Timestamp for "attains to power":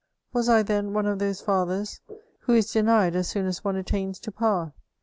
3.75-4.73